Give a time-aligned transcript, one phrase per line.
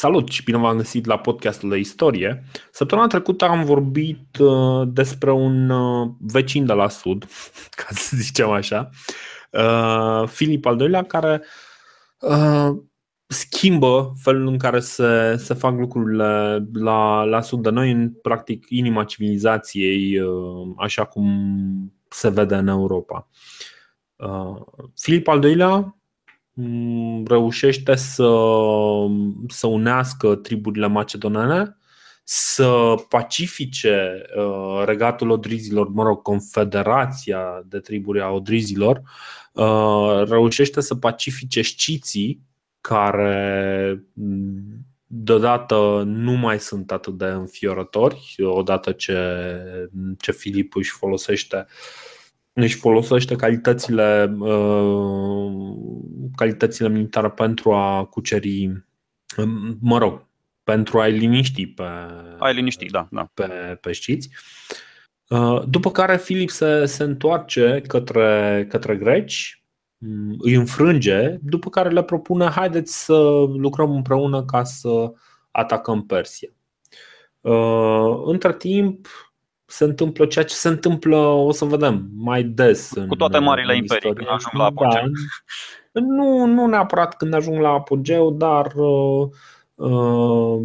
[0.00, 2.44] Salut și bine v-am găsit la podcastul de istorie.
[2.70, 7.28] Săptămâna trecută am vorbit uh, despre un uh, vecin de la sud,
[7.78, 8.90] ca să zicem așa,
[9.50, 11.42] uh, Filip al II-lea, care
[13.26, 18.66] schimbă felul în care se, se fac lucrurile la, la sud de noi, în practic
[18.68, 20.20] inima civilizației,
[20.76, 21.28] așa cum
[22.08, 23.28] se vede în Europa.
[24.94, 25.99] Filip al II-lea Mm,
[27.26, 28.32] reușește să,
[29.48, 31.76] să unească triburile macedonene,
[32.24, 39.02] să pacifice uh, regatul odrizilor, mă rog, confederația de triburi a odrizilor,
[39.52, 42.40] uh, reușește să pacifice sciții
[42.80, 49.18] care mm, deodată nu mai sunt atât de înfiorători, odată ce,
[50.18, 52.09] ce Filip își folosește uh,
[52.52, 55.52] își folosește calitățile, uh,
[56.36, 58.66] calitățile militare pentru a cuceri,
[59.36, 60.28] um, mă rog,
[60.62, 61.82] pentru a-i liniști pe,
[62.38, 63.30] a liniști, da, da.
[63.34, 64.28] pe, pe știți.
[65.28, 69.64] Uh, după care Filip se, se întoarce către, către greci,
[69.98, 73.18] um, îi înfrânge, după care le propune haideți să
[73.56, 75.12] lucrăm împreună ca să
[75.50, 76.48] atacăm Persia.
[77.40, 79.08] Uh, între timp,
[79.70, 82.92] se întâmplă ceea ce se întâmplă, o să vedem, mai des.
[83.08, 85.10] Cu toate în, marile în imperii, când ajung la apogeu.
[85.92, 89.28] Da, nu, nu neapărat când ajung la apogeu, dar uh,
[89.74, 90.60] uh,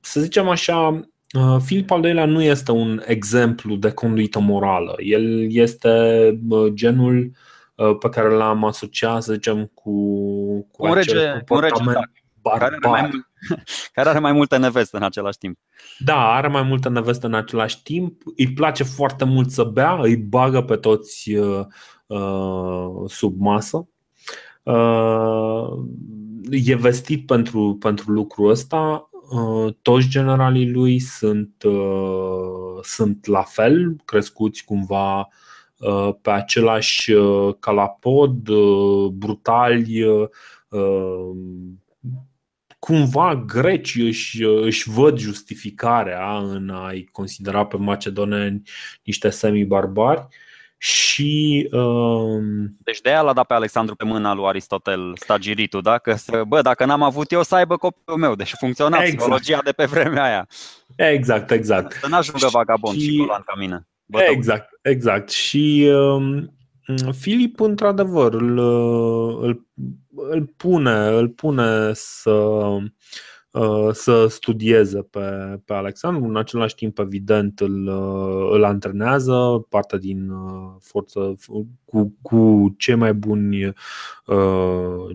[0.00, 1.00] să zicem așa,
[1.38, 4.94] uh, Filip al II-lea nu este un exemplu de conduită morală.
[4.98, 5.90] El este
[6.48, 7.30] uh, genul
[7.74, 9.90] uh, pe care l-am asociat, să zicem, cu,
[10.70, 12.00] cu un rege, un rege da,
[12.40, 12.58] barbar.
[12.58, 13.10] Care are, mai,
[13.94, 15.58] care are mai multe neveste în același timp.
[15.98, 18.22] Da, are mai multe neveste în același timp.
[18.36, 21.66] Îi place foarte mult să bea, îi bagă pe toți uh,
[22.06, 23.86] uh, sub masă.
[24.62, 25.68] Uh,
[26.50, 29.08] e vestit pentru, pentru lucrul ăsta.
[29.30, 35.28] Uh, toți generalii lui sunt, uh, sunt la fel, crescuți cumva
[35.78, 40.04] uh, pe același uh, calapod, uh, brutali,
[42.86, 48.62] cumva grecii își, își văd justificarea în a-i considera pe macedoneni
[49.02, 50.26] niște semi-barbari
[50.76, 51.68] și.
[51.72, 52.76] Um...
[52.78, 55.98] Deci de aia l-a dat pe Alexandru pe mâna lui Aristotel stagiritul, da?
[55.98, 56.16] Că,
[56.48, 58.34] bă, dacă n-am avut eu, să aibă copilul meu.
[58.34, 59.16] Deci funcționa exact.
[59.16, 60.48] psihologia de pe vremea aia.
[60.96, 61.92] Exact, exact.
[61.92, 63.86] Să n-ajungă vagabond și, și ca mine.
[64.04, 64.32] Bătău.
[64.32, 65.30] Exact, exact.
[65.30, 66.52] Și um,
[67.12, 68.58] Filip, într-adevăr, îl,
[69.42, 69.66] îl,
[70.14, 72.82] îl, pune, îl pune să Uh,
[73.92, 75.20] să studieze pe,
[75.64, 76.24] pe Alexandru.
[76.24, 81.34] În același timp, evident, îl, uh, îl antrenează, parte din uh, forță
[81.84, 83.72] cu, cu cei mai buni,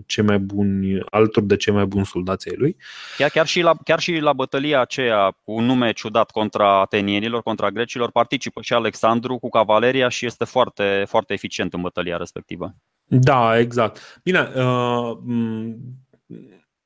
[0.06, 2.76] cei mai buni, alături de cei mai buni soldații lui.
[3.16, 7.42] Chiar, chiar, și la, chiar și la bătălia aceea cu un nume ciudat contra atenienilor,
[7.42, 12.74] contra grecilor, participă și Alexandru cu cavaleria și este foarte, foarte eficient în bătălia respectivă.
[13.04, 14.20] Da, exact.
[14.22, 15.16] Bine, uh,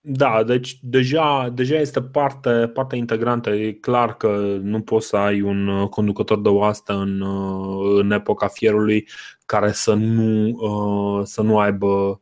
[0.04, 3.50] da, deci deja, deja este parte, parte integrantă.
[3.50, 8.10] E clar că nu poți să ai un uh, conducător de oastă în, uh, în
[8.10, 9.08] epoca fierului
[9.46, 12.20] care să nu, uh, să nu aibă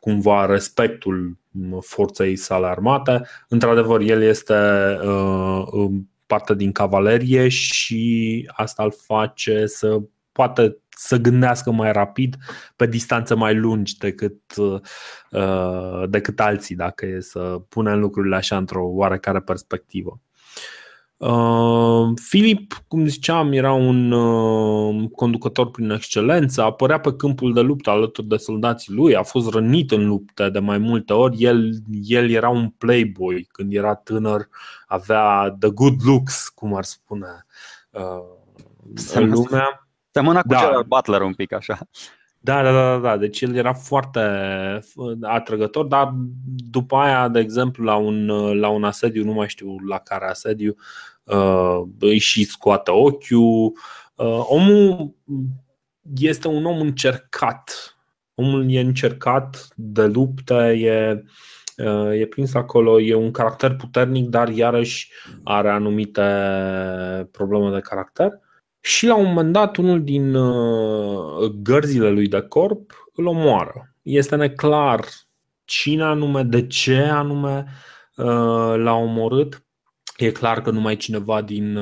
[0.00, 1.38] cumva respectul
[1.80, 3.22] forței sale armate.
[3.48, 4.54] Într-adevăr, el este
[6.26, 10.00] parte din cavalerie și asta îl face să
[10.32, 12.36] poate să gândească mai rapid
[12.76, 18.84] pe distanțe mai lungi decât, uh, decât alții, dacă e să punem lucrurile așa într-o
[18.84, 20.20] oarecare perspectivă.
[21.16, 27.90] Uh, Filip, cum ziceam, era un uh, conducător prin excelență, apărea pe câmpul de luptă
[27.90, 31.42] alături de soldații lui, a fost rănit în lupte de mai multe ori.
[31.42, 34.48] El, el era un playboy când era tânăr,
[34.86, 37.46] avea the good looks, cum ar spune
[37.90, 38.22] uh,
[39.14, 39.85] lumea.
[40.16, 40.58] Semăna cu da.
[40.58, 41.78] Gerard Butler un pic așa.
[42.38, 43.16] Da, da, da, da.
[43.16, 44.20] Deci el era foarte
[45.22, 46.12] atrăgător, dar
[46.70, 48.26] după aia, de exemplu, la un,
[48.58, 50.76] la un asediu, nu mai știu la care asediu,
[51.24, 53.72] uh, îi și scoate ochiul.
[54.14, 55.14] Uh, omul
[56.18, 57.96] este un om încercat.
[58.34, 61.24] Omul e încercat de lupte, e,
[61.76, 65.10] uh, e prins acolo, e un caracter puternic, dar iarăși
[65.44, 66.22] are anumite
[67.32, 68.44] probleme de caracter.
[68.86, 73.94] Și la un moment dat, unul din uh, gărzile lui de corp îl omoară.
[74.02, 75.04] Este neclar
[75.64, 77.66] cine anume, de ce anume
[78.16, 79.64] uh, l-a omorât.
[80.16, 81.76] E clar că numai cineva din,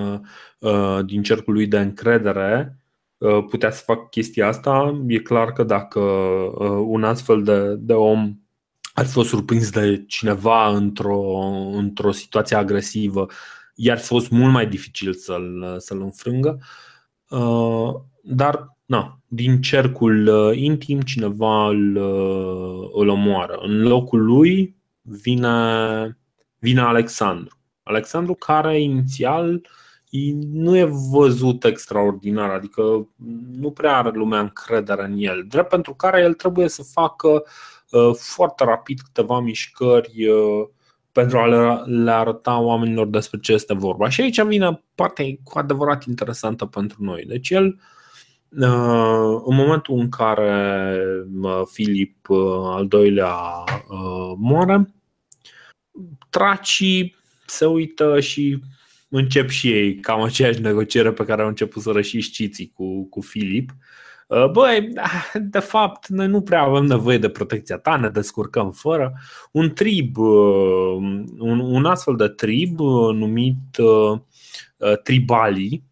[0.58, 2.78] uh, din cercul lui de încredere
[3.48, 5.04] putea să facă chestia asta.
[5.06, 6.00] E clar că dacă
[6.86, 8.34] un astfel de, de om
[8.94, 11.38] ar fi fost surprins de cineva într-o,
[11.72, 13.26] într-o situație agresivă,
[13.74, 16.58] iar fi fost mult mai dificil să-l, să-l înfrângă.
[16.60, 16.92] Uh,
[18.22, 23.58] dar, na, din cercul uh, intim, cineva îl, uh, îl omoară.
[23.62, 26.18] În locul lui vine,
[26.58, 27.58] vine Alexandru.
[27.82, 29.66] Alexandru care inițial
[30.52, 33.08] nu e văzut extraordinar, adică
[33.52, 37.42] nu prea are lumea încredere în el, drept pentru care el trebuie să facă uh,
[37.94, 40.68] Uh, foarte rapid câteva mișcări uh,
[41.14, 41.46] pentru a
[41.86, 44.08] le arăta oamenilor despre ce este vorba.
[44.08, 47.24] Și aici vine partea cu adevărat interesantă pentru noi.
[47.26, 47.64] Deci el,
[48.48, 50.98] uh, în momentul în care
[51.72, 52.26] Filip
[52.64, 53.34] al doilea
[54.36, 54.94] moare,
[56.30, 58.58] tracii se uită și
[59.08, 63.20] încep și ei cam aceeași negociere pe care au început să și sciții cu, cu
[63.20, 63.70] Filip.
[63.70, 63.76] Uh,
[64.52, 64.88] băi,
[65.54, 69.12] de fapt, noi nu prea avem nevoie de protecția ta, ne descurcăm fără.
[69.52, 70.96] Un trib, uh,
[71.38, 73.56] un, un astfel de trib uh, numit
[75.02, 75.84] tribalii,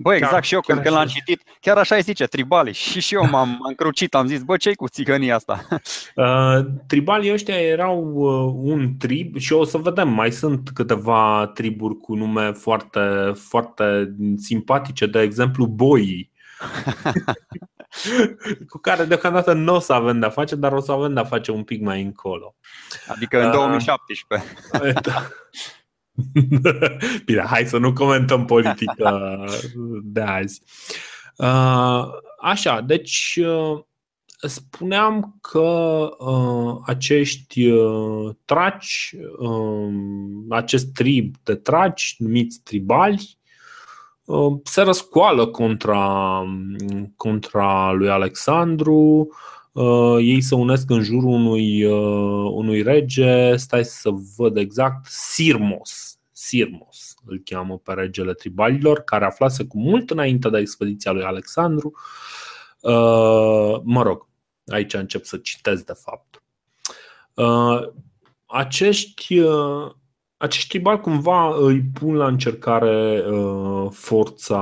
[0.00, 2.72] Bă, exact, chiar, și eu când, când l-am citit, chiar așa îi zice, tribali.
[2.72, 5.66] Și și eu m-am încrucit, am zis, bă, ce cu țigănia asta?
[6.14, 11.96] Uh, tribalii ăștia erau uh, un trib și o să vedem, mai sunt câteva triburi
[11.96, 13.00] cu nume foarte,
[13.34, 16.27] foarte simpatice, de exemplu, boii.
[18.68, 21.50] Cu care deocamdată nu o să avem de-a face, dar o să avem de-a face
[21.50, 22.54] un pic mai încolo.
[23.08, 24.52] Adică în 2017.
[25.02, 25.28] Da.
[27.24, 29.44] Bine, hai să nu comentăm politica
[30.02, 30.62] de azi.
[31.36, 32.04] Uh,
[32.40, 33.80] așa, deci uh,
[34.40, 37.70] spuneam că uh, acești
[38.44, 43.37] traci, um, acest trib de traci numiți tribali,
[44.62, 46.42] se răscoală contra,
[47.16, 49.28] contra lui Alexandru,
[50.20, 51.84] ei se unesc în jurul unui,
[52.54, 56.18] unui rege, stai să văd exact, Sirmos.
[56.32, 61.92] Sirmos îl cheamă pe regele tribalilor, care aflase cu mult înainte de expediția lui Alexandru.
[63.82, 64.26] Mă rog,
[64.66, 66.42] aici încep să citesc de fapt.
[68.46, 69.42] Acești
[70.38, 74.60] acești tribali cumva îi pun la încercare uh, forța,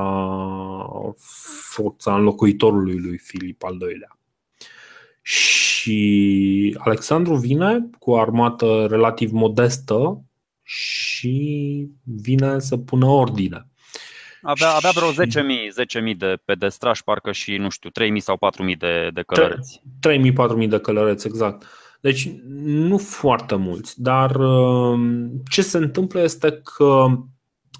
[1.70, 4.18] forța înlocuitorului lui Filip al doilea.
[5.22, 10.24] Și Alexandru vine cu o armată relativ modestă
[10.62, 13.66] și vine să pună ordine.
[14.42, 15.12] Avea, avea vreo 10.000,
[16.10, 18.38] 10.000 de pedestrași, parcă și, nu știu, 3.000 sau
[18.70, 19.82] 4.000 de, de călăreți.
[20.62, 21.62] 3.000-4.000 de călăreți, exact.
[21.62, 21.68] Uh,
[22.00, 22.30] deci
[22.64, 24.98] nu foarte mulți, dar uh,
[25.50, 27.06] ce se întâmplă este că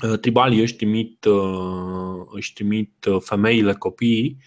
[0.09, 4.39] uh, tribalii își trimit, uh, își trimit femeile, copiii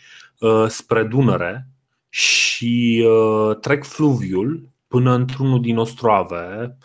[0.68, 1.68] spre Dunăre
[2.10, 3.06] și
[3.62, 6.78] trec fluviul până într-unul din ostroave,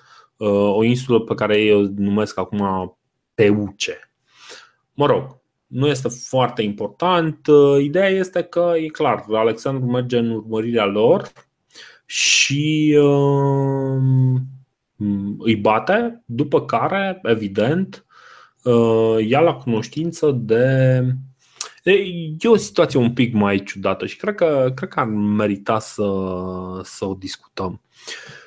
[0.72, 2.96] o insulă pe care ei o numesc acum
[3.34, 4.10] Peuce.
[4.92, 7.46] Mă rog, nu este foarte important.
[7.80, 11.32] Ideea este că, e clar, Alexandru merge în urmărirea lor
[12.04, 14.02] și uh,
[15.38, 18.06] îi bate, după care, evident,
[18.64, 21.00] uh, ia la cunoștință de.
[22.38, 26.10] E o situație un pic mai ciudată și cred că, cred că ar merita să,
[26.82, 27.80] să o discutăm.
[27.82, 28.43] Uh,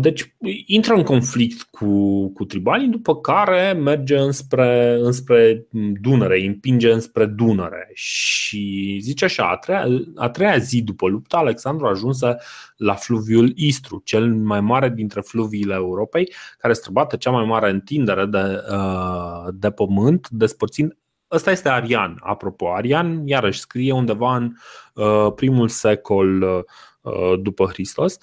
[0.00, 0.34] deci
[0.66, 5.66] intră în conflict cu, cu tribalii, după care merge înspre, înspre
[6.00, 11.36] Dunăre, îi împinge înspre Dunăre și zice așa, a treia, a treia zi după luptă,
[11.36, 12.36] Alexandru ajunse
[12.76, 18.26] la fluviul Istru, cel mai mare dintre fluviile Europei, care străbate cea mai mare întindere
[18.26, 20.96] de, uh, de pământ, despărțind
[21.30, 22.72] Ăsta este Arian, apropo.
[22.72, 24.52] Arian, iarăși, scrie undeva în
[24.94, 28.18] uh, primul secol uh, după Hristos.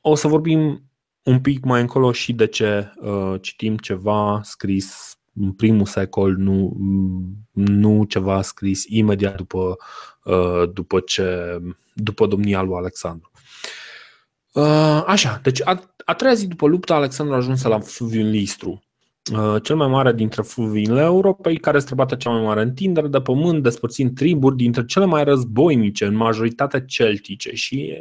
[0.00, 0.85] O să vorbim
[1.26, 6.76] un pic mai încolo și de ce uh, citim ceva scris în primul secol, nu,
[7.52, 9.76] nu ceva scris imediat după,
[10.24, 11.58] uh, după, ce,
[11.92, 13.30] după domnia lui Alexandru.
[14.52, 18.82] Uh, așa, deci a, a treia zi după luptă, Alexandru a ajuns la fluviul Listru.
[19.32, 23.62] Uh, cel mai mare dintre fluviile Europei, care străbate cea mai mare întindere de pământ,
[23.62, 27.54] despărțind triburi dintre cele mai războinice, în majoritate celtice.
[27.54, 27.92] Și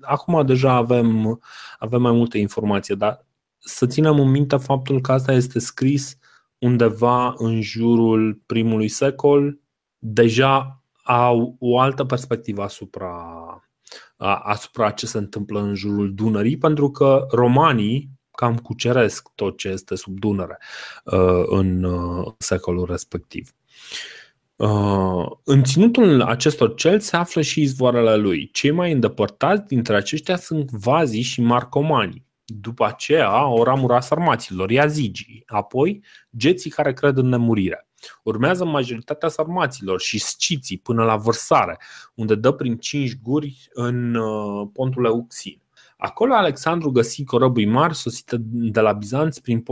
[0.00, 1.40] acum deja avem,
[1.78, 3.26] avem mai multe informații, dar
[3.58, 6.18] să ținem în minte faptul că asta este scris
[6.58, 9.60] undeva în jurul primului secol,
[9.98, 13.14] deja au o altă perspectivă asupra,
[14.42, 19.94] asupra ce se întâmplă în jurul Dunării, pentru că romanii cam cuceresc tot ce este
[19.94, 20.58] sub Dunăre
[21.04, 23.50] uh, în uh, secolul respectiv.
[24.56, 28.50] Uh, în ținutul acestor cel se află și izvoarele lui.
[28.52, 32.24] Cei mai îndepărtați dintre aceștia sunt vazii și marcomanii.
[32.44, 36.04] După aceea, o ramură a sarmaților, iazigii, apoi
[36.36, 37.88] geții care cred în nemurire.
[38.22, 41.78] Urmează majoritatea sarmaților și sciții până la vărsare,
[42.14, 45.60] unde dă prin cinci guri în uh, pontul Euxin.
[45.96, 49.64] Acolo Alexandru găsi corăbui mari sosite de la Bizanț prin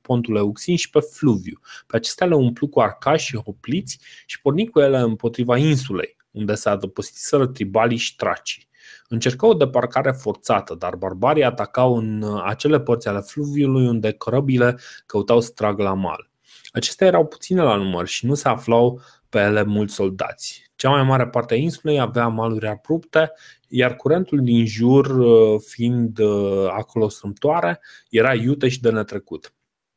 [0.00, 1.60] pontul Euxin și pe Fluviu.
[1.86, 6.54] Pe acestea le umplu cu arcași și hopliți și porni cu ele împotriva insulei, unde
[6.54, 8.68] se adăpostiseră tribalii și tracii.
[9.08, 15.40] Încercau o deparcare forțată, dar barbarii atacau în acele părți ale fluviului unde corăbile căutau
[15.40, 16.30] să tragă la mal.
[16.72, 20.67] Acestea erau puține la număr și nu se aflau pe ele mulți soldați.
[20.78, 23.32] Cea mai mare parte a insulei avea maluri abrupte,
[23.68, 27.80] iar curentul din jur, uh, fiind uh, acolo strâmtoare,
[28.10, 29.52] era iute și de netrecut.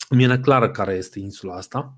[0.09, 1.93] Mi-e neclară care este insula asta.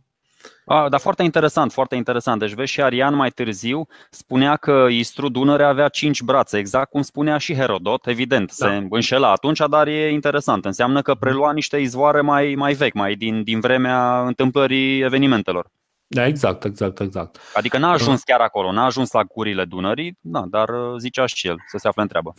[0.66, 2.40] A, dar foarte interesant, foarte interesant.
[2.40, 7.02] Deci vezi și Arian mai târziu spunea că Istru Dunăre avea cinci brațe, exact cum
[7.02, 8.68] spunea și Herodot, evident, da.
[8.68, 10.66] se înșela atunci, dar e interesant.
[10.66, 15.72] Înseamnă că prelua niște izvoare mai, mai vechi, mai din, din vremea întâmplării evenimentelor.
[16.14, 17.40] Da, exact, exact, exact.
[17.54, 21.48] Adică n-a ajuns chiar acolo, n-a ajuns la gurile Dunării, da, dar uh, zicea și
[21.48, 22.34] el să se afle în treabă.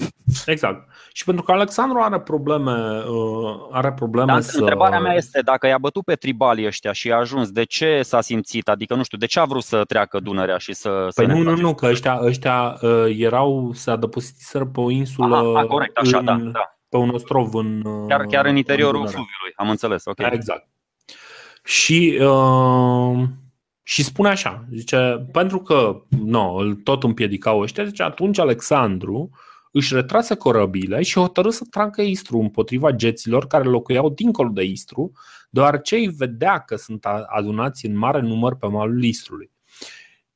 [0.47, 0.89] Exact.
[1.13, 4.59] Și pentru că Alexandru are probleme, uh, are probleme dar să...
[4.59, 8.21] Întrebarea mea este, dacă i-a bătut pe tribalii ăștia și a ajuns, de ce s-a
[8.21, 8.69] simțit?
[8.69, 10.89] Adică, nu știu, de ce a vrut să treacă Dunărea și să...
[10.89, 15.37] Păi să nu, nu, nu, că ăștia, ăștia uh, erau, se adăpostiseră pe o insulă...
[15.37, 16.79] Aha, corect, așa, în, da, da.
[16.89, 17.83] Pe un ostrov în...
[18.09, 20.19] Chiar, chiar în interiorul în fluviului, am înțeles, ok.
[20.19, 20.69] Exact.
[21.65, 22.19] Și...
[22.21, 23.23] Uh,
[23.87, 29.31] și spune așa, zice, pentru că no, îl tot împiedicau ăștia, zice, atunci Alexandru
[29.73, 35.13] își retrase corăbile și hotărâ să trancă Istru împotriva geților care locuiau dincolo de Istru,
[35.51, 39.51] deoarece îi vedea că sunt adunați în mare număr pe malul Istrului.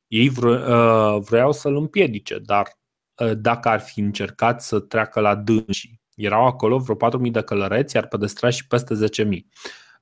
[0.07, 2.67] Ei uh, vreau să-l împiedice, dar
[3.15, 7.97] uh, dacă ar fi încercat să treacă la dânsii, erau acolo vreo 4.000 de călăreți,
[7.97, 9.29] iar pe destrași peste 10.000.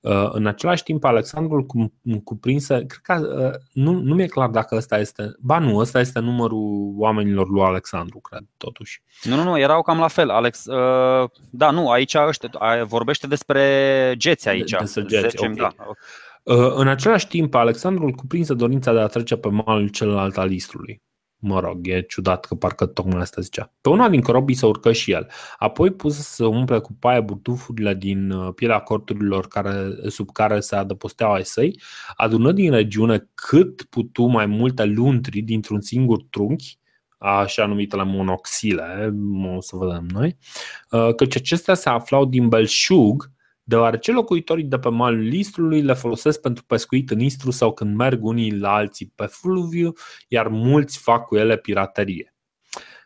[0.06, 1.66] Uh, în același timp, Alexandrul
[2.24, 6.18] cuprinse, cred că uh, nu, nu mi-e clar dacă ăsta este, ba nu, ăsta este
[6.18, 9.02] numărul oamenilor lui Alexandru, cred, totuși.
[9.22, 10.64] Nu, nu, nu, erau cam la fel, Alex.
[10.64, 12.50] Uh, da, nu, aici ăștia,
[12.84, 14.70] vorbește despre geți aici.
[14.70, 15.54] De, despre geți, 10, okay.
[15.54, 15.74] da.
[16.42, 21.02] Uh, în același timp, Alexandrul cuprinse dorința de a trece pe malul celălalt al Istrului.
[21.38, 23.72] Mă rog, e ciudat că parcă tocmai asta zicea.
[23.80, 25.30] Pe una din corobii se urcă și el.
[25.58, 30.76] Apoi pus să umple cu paie burtufurile din uh, pielea corturilor care, sub care se
[30.76, 31.80] adăposteau ai săi,
[32.14, 36.78] adună din regiune cât putu mai multe luntri dintr-un singur trunchi,
[37.18, 39.14] așa numitele monoxile,
[39.56, 40.36] o să vedem noi,
[40.90, 43.30] uh, căci acestea se aflau din belșug,
[43.68, 48.24] deoarece locuitorii de pe malul Istrului le folosesc pentru pescuit în Istru sau când merg
[48.24, 49.92] unii la alții pe fluviu,
[50.28, 52.34] iar mulți fac cu ele piraterie.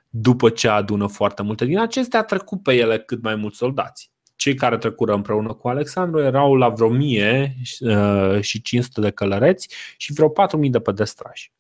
[0.09, 4.13] După ce adună foarte multe din acestea, trecut pe ele cât mai mulți soldați.
[4.37, 9.75] Cei care trecură împreună cu Alexandru erau la vreo 1000 uh, și 500 de călăreți
[9.97, 11.53] și vreo 4000 de pădestrași.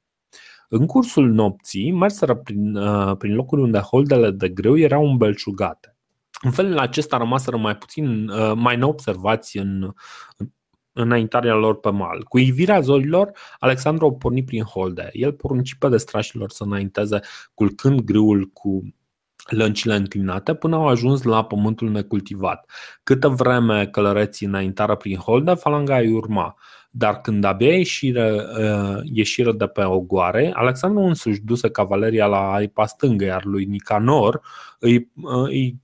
[0.69, 5.95] În cursul nopții, merseră prin, uh, prin locuri unde holdele de greu erau îmbelșugate.
[6.43, 9.93] În felul acesta rămaseră mai puțin, uh, mai neobservați în,
[10.93, 12.23] înaintarea lor pe mal.
[12.23, 15.11] Cu ivirea zorilor, Alexandru o porni prin holde.
[15.13, 17.21] El porunci pe destrașilor să înainteze
[17.55, 18.95] culcând grâul cu
[19.51, 22.71] lăncile înclinate până au ajuns la pământul necultivat.
[23.03, 26.55] Câtă vreme călăreții înaintară prin holde, falanga îi urma.
[26.91, 32.87] Dar când abia ieșiră, uh, ieșiră de pe ogoare, Alexandru însuși duse cavaleria la aripa
[32.87, 34.41] stângă, iar lui Nicanor
[34.79, 35.81] îi, uh, îi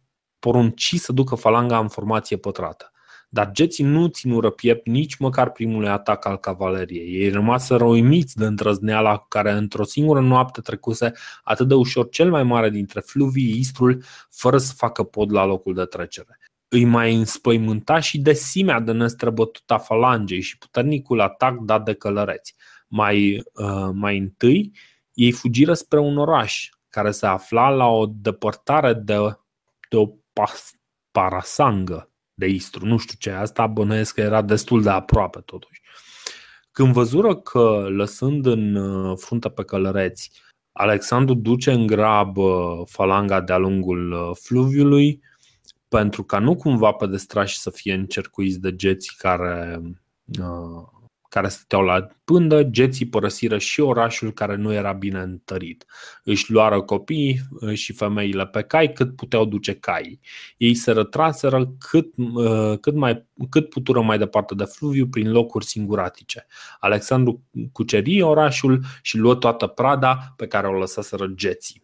[0.46, 2.92] porunci să ducă falanga în formație pătrată.
[3.28, 7.14] Dar geții nu ținură piept nici măcar primul atac al cavaleriei.
[7.14, 11.12] Ei rămaseră uimiți de îndrăzneala cu care într-o singură noapte trecuse
[11.42, 15.74] atât de ușor cel mai mare dintre fluvii Istrul, fără să facă pod la locul
[15.74, 16.38] de trecere.
[16.68, 22.54] Îi mai înspăimânta și desimea de nestrăbătuta falangei și puternicul atac dat de călăreți.
[22.88, 24.72] Mai, uh, mai întâi,
[25.12, 29.14] ei fugiră spre un oraș care se afla la o depărtare de,
[29.90, 30.06] de o
[31.11, 32.87] parasangă de Istru.
[32.87, 35.83] Nu știu ce asta, bănuiesc că era destul de aproape totuși.
[36.73, 40.31] Când văzură că, lăsând în uh, frunte pe călăreți,
[40.73, 45.23] Alexandru duce în grabă falanga de-a lungul uh, fluviului,
[45.88, 49.81] pentru ca nu cumva pe destrași să fie încercuiți de geții care,
[50.40, 50.88] uh,
[51.37, 55.87] care stăteau la pândă, geții părăsiră și orașul care nu era bine întărit.
[56.25, 57.40] Își luară copiii
[57.75, 60.21] și femeile pe cai cât puteau duce caii.
[60.57, 62.07] Ei se rătraseră cât,
[62.81, 66.47] cât, mai, cât putură mai departe de fluviu prin locuri singuratice.
[66.81, 71.83] Alexandru cuceri orașul și luă toată prada pe care o lăsaseră geții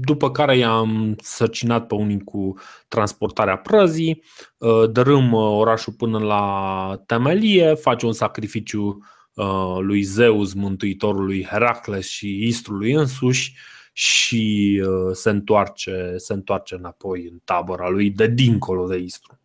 [0.00, 2.54] după care i-am sărcinat pe unii cu
[2.88, 4.22] transportarea prăzii,
[4.58, 8.98] uh, dărâm uh, orașul până la temelie, face un sacrificiu
[9.34, 13.54] uh, lui Zeus, mântuitorului Heracles și Istrului însuși
[13.92, 19.38] și se întoarce, se întoarce înapoi în tabăra lui de dincolo de Istru.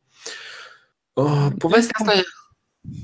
[1.57, 2.23] Povestea asta e...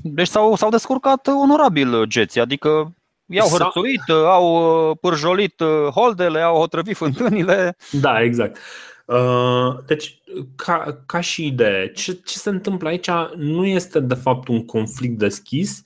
[0.02, 2.95] Deci s-au, s-au descurcat onorabil geții, adică
[3.26, 7.76] I-au hărțuit, au uh, pârjolit uh, holdele, au otrăvit fântânile.
[7.90, 8.58] Da, exact.
[9.04, 10.18] Uh, deci,
[10.56, 15.18] ca, ca și idee, ce, ce se întâmplă aici nu este de fapt un conflict
[15.18, 15.82] deschis.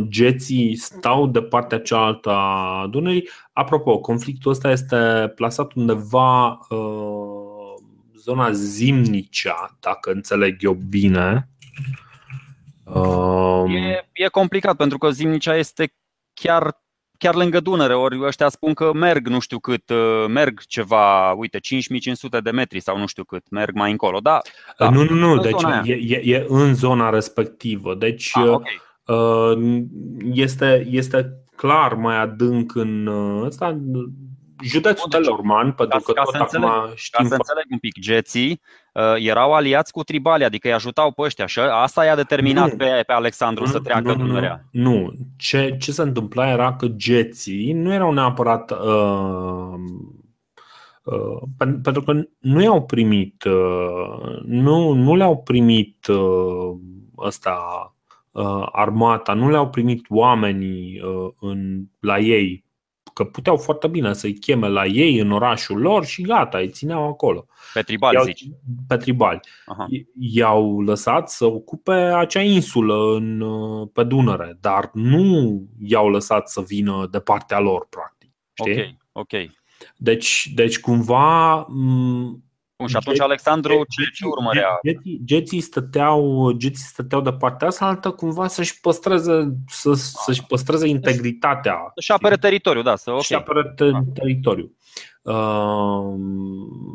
[0.00, 3.28] Geții stau de partea cealaltă a Dunării.
[3.52, 6.58] Apropo, conflictul ăsta este plasat undeva
[8.16, 11.48] zona Zimnicea, dacă înțeleg eu bine.
[13.68, 15.94] E, e complicat pentru că Zimnicea este
[16.42, 16.80] chiar
[17.18, 21.58] chiar lângă Dunăre, ori ăștia spun că merg nu știu cât, uh, merg ceva, uite,
[21.58, 24.40] 5500 de metri sau nu știu cât, merg mai încolo, da?
[24.78, 24.90] da.
[24.90, 28.80] Nu, nu, nu, deci e, e, e în zona respectivă, deci ah, okay.
[29.04, 29.82] Uh,
[30.32, 33.06] este, este clar mai adânc în
[33.44, 33.80] ăsta,
[34.62, 37.22] județul deci, Telorman, pentru ca, că ca tot acum înțeleg, știm...
[37.22, 38.79] Ca să înțeleg un pic, geții uh,
[39.16, 43.02] erau aliați cu tribali, adică îi ajutau pe ăștia și asta i-a determinat nu, pe,
[43.06, 44.64] pe Alexandru nu, să treacă nu, Dunărea.
[44.70, 48.70] Nu, ce, ce se întâmpla era că geții nu erau neapărat...
[48.70, 49.74] Uh,
[51.02, 51.42] uh,
[51.82, 56.76] pentru că nu i-au primit, uh, nu, nu le-au primit uh,
[57.18, 57.58] ăsta
[58.30, 62.64] uh, armata, nu le-au primit oamenii uh, în, la ei
[63.20, 67.08] că puteau foarte bine să-i cheme la ei în orașul lor și gata, îi țineau
[67.08, 67.46] acolo.
[67.72, 68.48] Pe tribali, I-au, zici?
[68.88, 69.40] Pe tribali.
[69.66, 69.86] Aha.
[70.18, 73.44] I-au lăsat să ocupe acea insulă în,
[73.92, 78.30] pe Dunăre, dar nu i-au lăsat să vină de partea lor, practic.
[78.52, 78.98] Știi?
[79.12, 79.50] Ok, ok.
[79.96, 81.66] Deci, deci cumva
[82.80, 84.78] Bun, și atunci Alexandru ce, ce urmărea?
[84.86, 90.86] Geții, geții, stăteau, geții stăteau de partea asta altă cumva să-și păstreze, să, să-și păstreze
[90.86, 91.90] integritatea.
[91.94, 92.96] Să-și apere teritoriul, da.
[92.96, 93.22] Să, okay.
[93.22, 94.72] Și apere te- teritoriul.
[95.22, 96.14] Uh,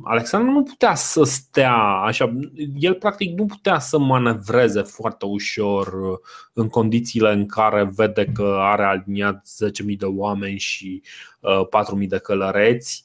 [0.03, 2.37] Alexandru nu putea să stea așa,
[2.75, 6.17] el practic nu putea să manevreze foarte ușor uh,
[6.53, 9.47] în condițiile în care vede că are aliniat
[9.89, 11.01] 10.000 de oameni și
[11.39, 11.61] uh,
[12.01, 13.04] 4.000 de călăreți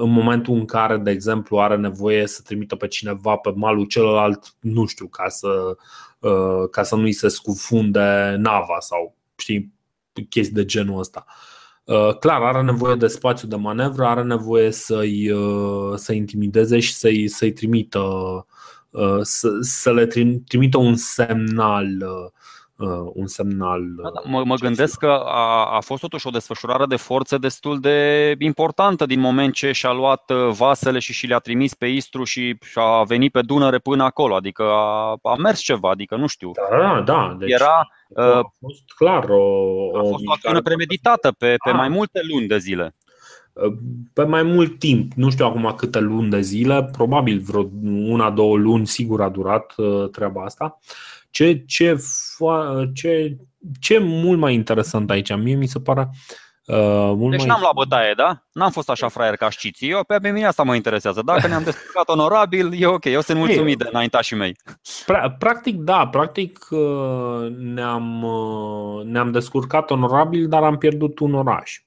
[0.00, 4.54] în momentul în care, de exemplu, are nevoie să trimită pe cineva pe malul celălalt,
[4.60, 5.76] nu știu, ca să,
[6.18, 9.72] uh, ca să nu-i se scufunde nava sau știi,
[10.28, 11.26] chestii de genul ăsta.
[11.84, 15.32] Uh, clar, are nevoie de spațiu de manevră, are nevoie să-i,
[15.94, 18.00] să intimideze și să-i, să-i trimită
[19.22, 20.06] să, să le
[20.46, 22.30] trimită un semnal uh,
[23.12, 23.82] un semnal.
[24.02, 24.30] Da, da.
[24.30, 29.06] Mă, mă gândesc că a, a fost totuși o desfășurare de forțe destul de importantă
[29.06, 33.02] din moment ce și-a luat uh, vasele și și le-a trimis pe Istru și a
[33.02, 34.34] venit pe Dunăre până acolo.
[34.34, 36.52] Adică a, a mers ceva, adică nu știu.
[36.70, 37.36] Da, da.
[37.38, 41.88] Deci Era, a uh, fost clar o, a fost o acțiune premeditată pe, pe mai
[41.88, 42.94] multe luni de zile
[43.52, 43.72] uh,
[44.12, 48.56] pe mai mult timp, nu știu acum câte luni de zile, probabil vreo una, două
[48.56, 49.74] luni, sigur a durat
[50.12, 50.78] treaba asta.
[51.36, 51.98] Ce, ce,
[52.94, 53.36] ce,
[53.80, 56.10] ce mult mai interesant aici, mie mi se pare
[56.68, 57.48] Uh, mult deci mai...
[57.48, 58.42] n-am luat bătaie, da?
[58.52, 59.86] N-am fost așa fraier ca știți.
[59.86, 61.22] Eu pe mine asta mă interesează.
[61.24, 63.04] Dacă ne-am descurcat onorabil, e ok.
[63.04, 64.56] Eu sunt mulțumit de înaintașii mei.
[65.38, 66.06] Practic, da.
[66.06, 71.80] Practic uh, ne-am, uh, ne-am descurcat onorabil, dar am pierdut un oraș.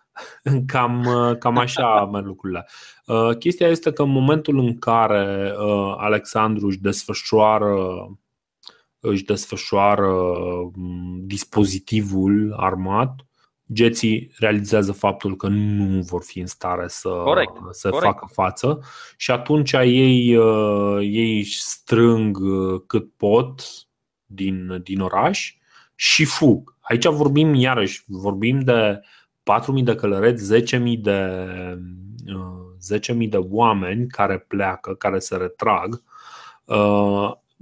[0.72, 2.66] Cam, uh, cam așa merg lucrurile.
[3.38, 5.54] Chestia este că în momentul în care
[5.96, 7.74] Alexandru își desfășoară
[9.08, 10.12] își desfășoară
[10.74, 13.26] mm, dispozitivul armat,
[13.72, 18.12] geții realizează faptul că nu vor fi în stare să, corect, să corect.
[18.12, 18.80] facă față
[19.16, 23.62] și atunci ei, uh, ei strâng uh, cât pot
[24.26, 25.56] din, din oraș
[25.94, 26.76] și fug.
[26.80, 29.00] Aici vorbim iarăși, vorbim de
[29.78, 31.40] 4.000 de călăreți, 10.000 de,
[32.98, 36.02] 10.000 uh, de oameni care pleacă, care se retrag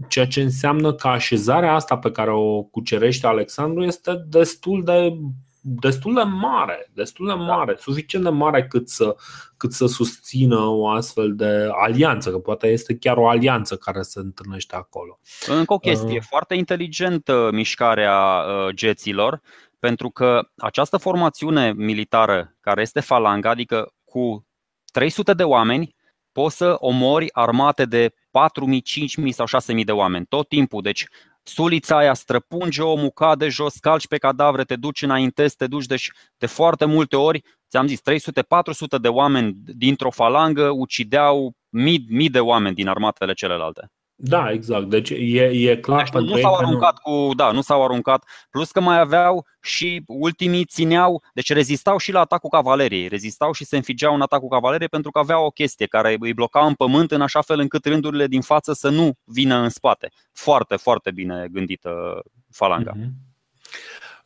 [0.08, 5.18] ceea ce înseamnă că așezarea asta pe care o cucerește Alexandru este destul de
[5.66, 7.38] destul de mare, destul de da.
[7.38, 7.78] mare, da.
[7.78, 9.16] suficient de mare cât să,
[9.56, 14.18] cât să susțină o astfel de alianță, că poate este chiar o alianță care se
[14.18, 15.18] întâlnește acolo.
[15.46, 16.24] Încă o chestie, uh.
[16.28, 19.40] foarte inteligentă mișcarea uh, geților,
[19.78, 24.46] pentru că această formațiune militară care este falanga, adică cu
[24.92, 25.94] 300 de oameni,
[26.32, 28.80] poți să omori armate de 4.000,
[29.24, 30.82] 5.000 sau 6.000 de oameni tot timpul.
[30.82, 31.06] Deci
[31.42, 35.86] sulița aia străpunge omul, cade jos, calci pe cadavre, te duci înainte, te duci.
[35.86, 42.30] Deci de foarte multe ori, ți-am zis, 300-400 de oameni dintr-o falangă ucideau mii, mii
[42.30, 43.90] de oameni din armatele celelalte.
[44.16, 44.88] Da, exact.
[44.88, 47.26] Deci e, e clar deci pentru nu s-au aruncat nu...
[47.26, 52.12] cu, da, nu s-au aruncat, plus că mai aveau și ultimii țineau, deci rezistau și
[52.12, 55.86] la atacul cavaleriei, rezistau și se înfigeau în atacul cavaleriei pentru că aveau o chestie
[55.86, 59.56] care îi bloca în pământ în așa fel încât rândurile din față să nu vină
[59.56, 60.10] în spate.
[60.32, 62.92] Foarte, foarte bine gândită falanga.
[62.92, 63.32] Uh-huh.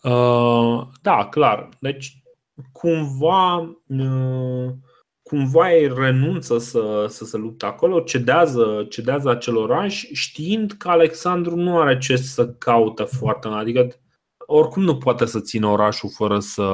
[0.02, 1.68] Uh, da, clar.
[1.80, 2.22] Deci
[2.72, 4.74] cumva uh
[5.28, 11.56] cumva ei renunță să, să se lupte acolo, cedează, cedează acel oraș, știind că Alexandru
[11.56, 13.60] nu are ce să caute foarte mult.
[13.60, 13.88] Adică
[14.38, 16.68] oricum nu poate să țină orașul fără să,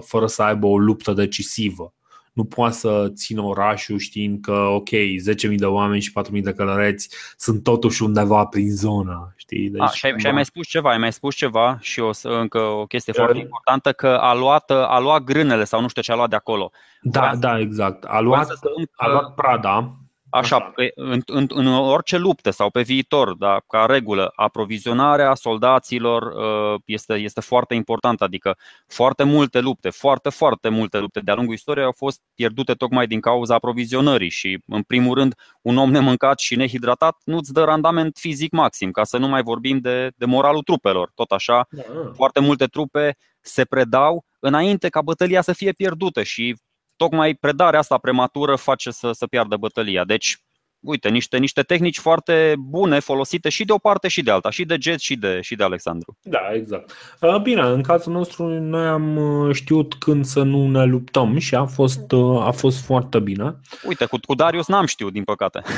[0.00, 1.94] fără să aibă o luptă decisivă
[2.36, 7.08] nu poate să țină orașul știind că, ok, 10.000 de oameni și 4.000 de călăreți
[7.36, 9.34] sunt totuși undeva prin zona.
[9.46, 9.68] Știi?
[9.68, 12.12] Deci, a, și, ai, și ai mai spus ceva, ai mai spus ceva și o
[12.12, 15.88] să, încă o chestie uh, foarte importantă, că a luat, a luat grânele sau nu
[15.88, 16.70] știu ce a luat de acolo.
[17.00, 18.04] Da, Vreau da, exact.
[18.04, 18.48] A luat,
[18.94, 19.96] a luat Prada,
[20.30, 26.22] Așa, pe, în, în, în orice lupte sau pe viitor, da, ca regulă, aprovizionarea soldaților
[26.22, 28.24] uh, este, este foarte importantă.
[28.24, 33.06] Adică foarte multe lupte, foarte, foarte multe lupte de-a lungul istoriei au fost pierdute tocmai
[33.06, 38.16] din cauza aprovizionării și, în primul rând, un om nemâncat și nehidratat nu-ți dă randament
[38.20, 41.10] fizic maxim, ca să nu mai vorbim de, de moralul trupelor.
[41.14, 41.82] Tot așa, da.
[42.14, 46.56] foarte multe trupe se predau înainte ca bătălia să fie pierdută și
[46.96, 50.04] tocmai predarea asta prematură face să, să piardă bătălia.
[50.04, 50.38] Deci,
[50.80, 54.64] uite, niște, niște tehnici foarte bune folosite și de o parte și de alta, și
[54.64, 56.16] de Jet și de, și de Alexandru.
[56.22, 56.92] Da, exact.
[57.20, 61.54] Uh, bine, în cazul nostru noi am uh, știut când să nu ne luptăm și
[61.54, 63.60] a fost, uh, a fost foarte bine.
[63.84, 65.62] Uite, cu, cu Darius n-am știut, din păcate.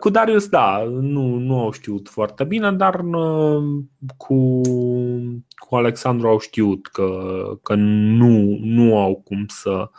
[0.00, 3.00] Cu Darius, da, nu, nu au știut foarte bine, dar
[4.16, 4.60] cu,
[5.56, 7.08] cu Alexandru au știut că,
[7.62, 9.90] că nu, nu au cum să,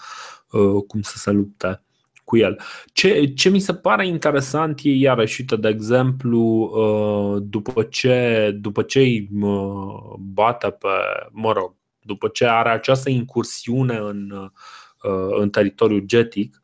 [0.88, 1.82] cum să se lupte
[2.28, 2.60] cu el.
[2.94, 8.82] Ce, ce mi se pare interesant e iarăși, uite, de exemplu, uh, după ce, după
[8.82, 10.88] ce îi uh, bate pe,
[11.32, 16.62] mă rog, după ce are această incursiune în, uh, în teritoriul getic,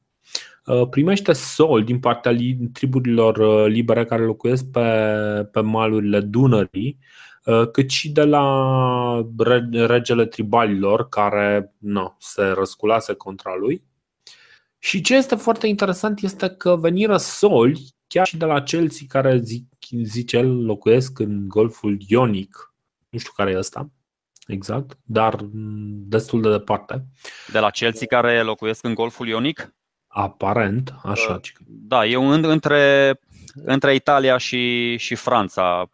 [0.90, 2.36] primește sol din partea
[2.74, 4.88] triburilor libere care locuiesc pe,
[5.52, 7.00] pe malurile Dunării,
[7.72, 9.28] cât și de la
[9.72, 13.84] regele tribalilor care nu, se răsculase contra lui
[14.84, 19.38] și ce este foarte interesant este că veniră soli chiar și de la Chelsea care
[19.38, 19.66] zic,
[20.04, 22.74] zice el locuiesc în golful Ionic.
[23.10, 23.90] Nu știu care e ăsta
[24.48, 25.36] exact, dar
[26.08, 27.06] destul de departe.
[27.52, 29.74] De la Chelsea care locuiesc în golful Ionic?
[30.08, 31.40] Aparent, așa.
[31.66, 33.16] Da, e un, între,
[33.54, 35.90] între Italia și, și Franța,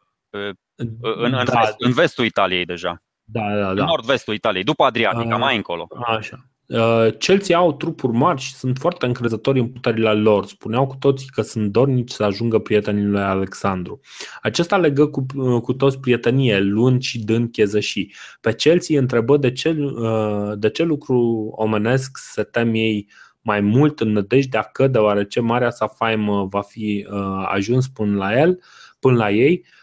[0.75, 1.59] în, în, da.
[1.59, 3.03] vest, în vestul Italiei deja.
[3.23, 3.81] Da, da, da.
[3.81, 5.87] În nord-vestul Italiei, după Adriatica, mai încolo.
[6.05, 6.49] Așa.
[6.69, 10.45] Uh, Chelsea au trupuri mari și sunt foarte încrezători în puterile lor.
[10.45, 13.99] Spuneau cu toții că sunt dornici să ajungă prietenii lui Alexandru.
[14.41, 18.13] Acesta legă cu, uh, cu toți prietenie, luând și dând chezășii.
[18.41, 23.09] Pe Chelsea întrebă de ce, uh, de ce lucru omenesc se tem ei
[23.41, 27.07] mai mult în nădejdea că, deoarece marea sa faimă va fi
[27.45, 28.59] ajuns până la el,
[28.99, 29.78] până la ei, Uh,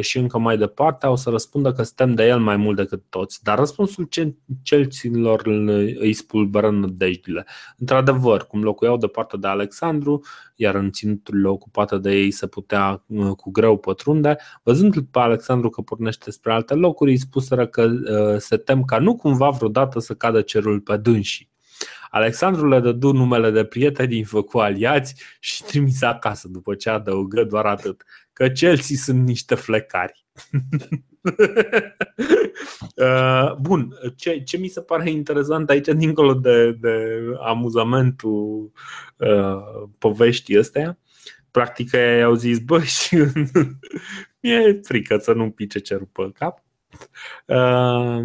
[0.00, 3.42] și încă mai departe au să răspundă că suntem de el mai mult decât toți.
[3.42, 4.08] Dar răspunsul
[4.62, 5.46] celților
[5.98, 7.46] îi spulberă nădejdile.
[7.78, 10.20] Într-adevăr, cum locuiau departe de Alexandru,
[10.56, 15.70] iar în ținuturile ocupate de ei se putea uh, cu greu pătrunde, văzând pe Alexandru
[15.70, 19.98] că pornește spre alte locuri, îi spuseră că uh, se tem ca nu cumva vreodată
[19.98, 21.52] să cadă cerul pe dânsii.
[22.14, 27.66] Alexandru le dădu numele de prieteni, făcu aliați și trimise acasă, după ce adăugă doar
[27.66, 30.24] atât că Chelsea sunt niște flecari.
[32.96, 38.72] Uh, bun, ce, ce mi se pare interesant aici, dincolo de, de amuzamentul
[39.16, 40.98] uh, poveștii astea,
[41.50, 43.16] practic ei au zis, bă, și
[44.40, 46.62] mi-e frică să nu pice cerul pe cap.
[47.46, 48.24] Uh,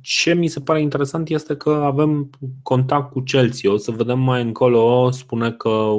[0.00, 2.30] ce mi se pare interesant este că avem
[2.62, 3.72] contact cu Chelsea.
[3.72, 5.90] O să vedem mai încolo, spune că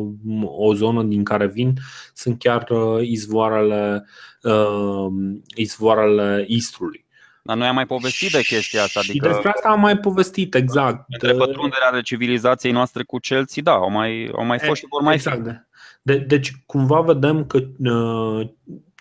[0.43, 1.73] o zonă din care vin
[2.13, 4.05] sunt chiar uh, izvoarele,
[4.43, 5.07] uh,
[5.55, 7.07] izvoarele Istrului.
[7.43, 8.99] Dar noi am mai povestit de chestia asta.
[8.99, 9.27] Adică...
[9.27, 11.05] Și despre asta am mai povestit, exact.
[11.07, 15.01] Între pătrunderea ale civilizației noastre cu celții, da, au mai, au mai fost și vor
[15.01, 15.53] mai exact, fi.
[16.01, 17.57] De, deci, cumva vedem că
[17.93, 18.47] uh,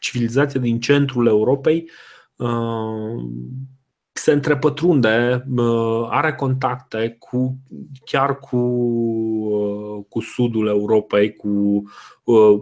[0.01, 1.91] civilizația din centrul Europei
[2.37, 2.49] uh,
[4.19, 7.59] se întrepătrunde, uh, are contacte cu,
[8.05, 11.83] chiar cu, uh, cu sudul Europei, cu,
[12.25, 12.61] uh,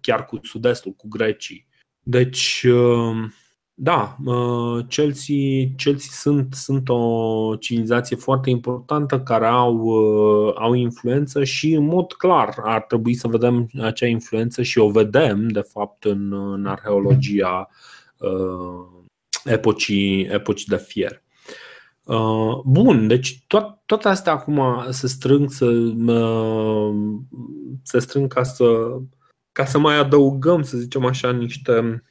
[0.00, 1.66] chiar cu sud-estul, cu grecii.
[2.02, 3.30] Deci, uh,
[3.74, 5.36] da, uh, Chelsea,
[5.76, 12.12] Chelsea sunt, sunt o civilizație foarte importantă care au, uh, au influență și în mod
[12.12, 17.68] clar ar trebui să vedem acea influență și o vedem de fapt în, în arheologia
[18.18, 19.01] uh,
[19.44, 21.22] epocii, epocii de fier.
[22.64, 25.92] Bun, deci to- toate astea acum se strâng, să,
[27.82, 28.64] se strâng ca să,
[29.52, 32.02] ca să mai adăugăm, să zicem așa, niște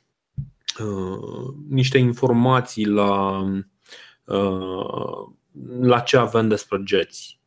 [0.80, 3.42] Uh, niște informații la,
[4.26, 5.28] uh,
[5.80, 7.40] la ce avem despre geți.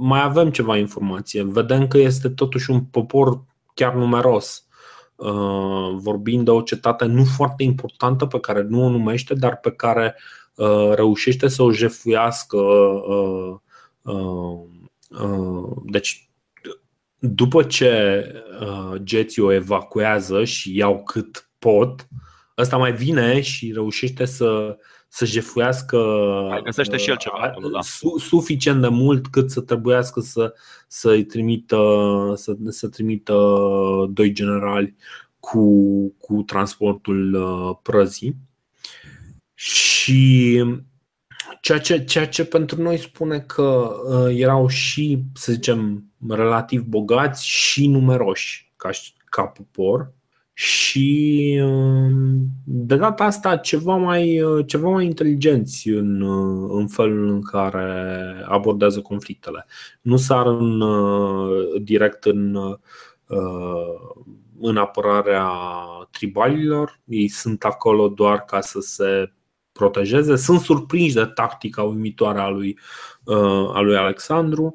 [0.00, 1.42] Mai avem ceva informație.
[1.42, 4.66] Vedem că este totuși un popor chiar numeros.
[5.14, 9.72] Uh, vorbind de o cetate nu foarte importantă pe care nu o numește, dar pe
[9.72, 10.16] care
[10.94, 12.58] reușește să o jefuiască.
[15.84, 16.30] Deci,
[17.18, 18.24] după ce
[19.02, 22.08] geții o evacuează și iau cât pot,
[22.58, 24.78] ăsta mai vine și reușește să,
[25.14, 25.96] să jefuiască
[26.48, 27.80] mai găsește și el ceva acolo, da.
[27.80, 30.54] su, suficient de mult cât să trebuiască să,
[30.88, 31.78] să-i trimită,
[32.36, 33.34] să, să trimită
[34.10, 34.96] doi generali
[35.40, 38.36] cu, cu transportul uh, prăzii.
[39.54, 40.64] Și
[41.60, 47.46] ceea ce, ceea ce pentru noi spune că uh, erau și, să zicem, relativ bogați
[47.46, 48.90] și numeroși ca,
[49.24, 50.12] ca popor,
[50.62, 57.28] și um, de data asta ceva mai, uh, ceva mai inteligenți în, uh, în felul
[57.28, 59.66] în care abordează conflictele.
[60.00, 62.58] Nu sar în, uh, direct în,
[64.60, 65.48] în apărarea
[66.10, 69.32] tribalilor, ei sunt acolo doar ca să se
[69.72, 70.36] protejeze.
[70.36, 72.78] Sunt surprinși de tactica uimitoare a lui,
[73.72, 74.74] a lui Alexandru,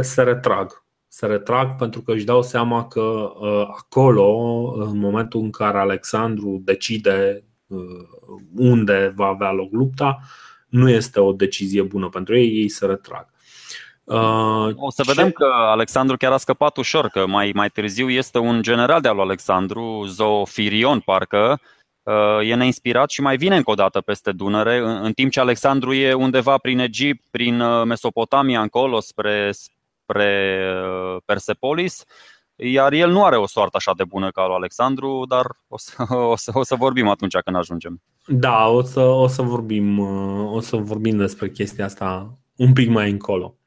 [0.00, 0.83] se retrag
[1.16, 4.28] se retrag pentru că își dau seama că uh, acolo,
[4.76, 7.78] în momentul în care Alexandru decide uh,
[8.56, 10.18] unde va avea loc lupta,
[10.68, 13.26] nu este o decizie bună pentru ei, ei se retrag.
[14.04, 15.32] Uh, o să vedem ce...
[15.32, 19.14] că Alexandru chiar a scăpat ușor, că mai, mai târziu este un general de al
[19.14, 21.60] lui Alexandru, Zofirion, parcă,
[22.42, 25.92] e neinspirat și mai vine încă o dată peste Dunăre, în, în timp ce Alexandru
[25.92, 29.50] e undeva prin Egipt, prin Mesopotamia, încolo, spre,
[30.04, 32.04] spre uh, Persepolis,
[32.56, 36.14] iar el nu are o soartă așa de bună ca lui Alexandru, dar o să,
[36.32, 38.02] o să, o să vorbim atunci când ajungem.
[38.26, 42.88] Da, o să, o să vorbim uh, o să vorbim despre chestia asta un pic
[42.88, 43.58] mai încolo.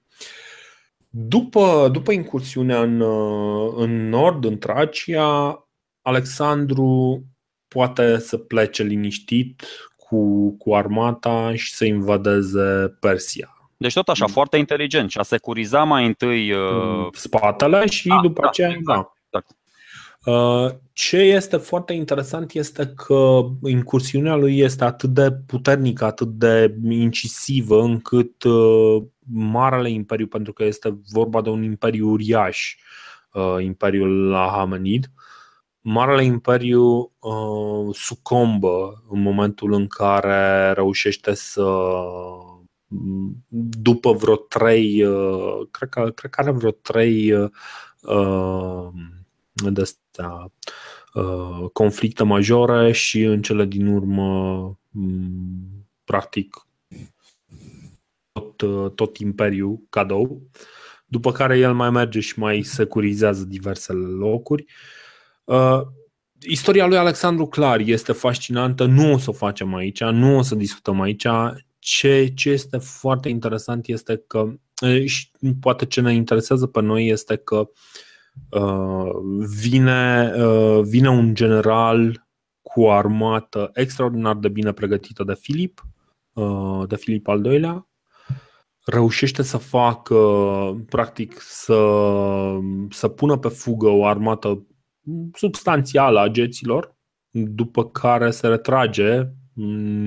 [1.10, 5.62] După, după incursiunea în, uh, în nord, în Tracia,
[6.02, 7.24] Alexandru
[7.68, 9.64] poate să plece liniștit
[9.96, 13.57] cu, cu armata și să invadeze Persia.
[13.78, 14.32] Deci tot așa, mm.
[14.32, 17.08] foarte inteligent și a securiza mai întâi uh...
[17.12, 19.14] spatele și da, după da, aceea exact, da.
[19.26, 19.56] Exact.
[20.28, 26.76] Uh, ce este foarte interesant este că incursiunea lui este atât de puternică, atât de
[26.90, 32.76] incisivă, încât uh, Marele Imperiu, pentru că este vorba de un imperiu uriaș,
[33.34, 35.12] uh, Imperiul Ahamenid,
[35.82, 37.12] Marele Imperiu
[37.92, 41.64] sucombă în momentul în care reușește să
[43.80, 48.90] după vreo trei, uh, cred că, cred că are vreo trei uh,
[49.52, 50.52] de astea,
[51.14, 56.68] uh, conflicte majore și în cele din urmă, mm, practic,
[58.32, 60.42] tot, tot imperiul cadou.
[61.06, 64.66] După care el mai merge și mai securizează diversele locuri.
[65.44, 65.82] Uh,
[66.42, 70.56] istoria lui Alexandru clar este fascinantă, nu o să o facem aici, nu o să
[70.56, 71.26] discutăm aici
[71.88, 74.54] ce, ce este foarte interesant este că,
[75.06, 77.70] și poate ce ne interesează pe noi este că
[78.50, 79.10] uh,
[79.60, 82.28] vine, uh, vine un general
[82.62, 85.86] cu o armată extraordinar de bine pregătită de Filip,
[86.34, 87.88] uh, de Filip al doilea,
[88.86, 90.16] reușește să facă,
[90.90, 92.00] practic, să,
[92.90, 94.68] să pună pe fugă o armată
[95.34, 96.96] substanțială a geților,
[97.30, 99.32] după care se retrage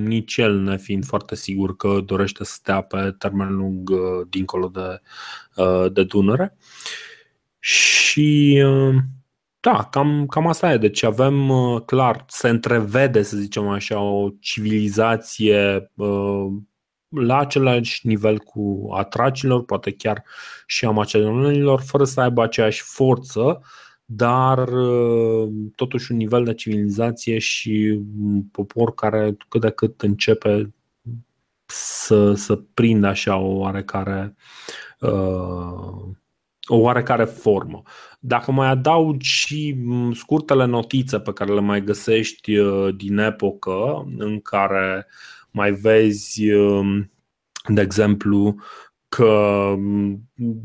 [0.04, 4.68] nici el ne fiind foarte sigur că dorește să stea pe termen lung uh, dincolo
[4.68, 5.00] de,
[5.62, 6.56] uh, de Dunăre.
[7.58, 8.94] Și uh,
[9.60, 10.76] da, cam, cam asta e.
[10.76, 16.46] Deci avem uh, clar, se întrevede, să zicem așa, o civilizație uh,
[17.08, 20.24] la același nivel cu atracilor, poate chiar
[20.66, 23.60] și a macedonenilor, fără să aibă aceeași forță,
[24.12, 30.75] dar uh, totuși un nivel de civilizație și un popor care cât de cât începe
[31.66, 34.37] să, să prindă așa o oarecare
[35.01, 36.09] uh,
[36.66, 37.83] o oarecare formă.
[38.20, 39.77] Dacă mai adaug și
[40.14, 45.07] scurtele notițe pe care le mai găsești uh, din epocă, în care
[45.51, 47.11] mai vezi, um,
[47.68, 48.57] de exemplu,
[49.16, 49.75] că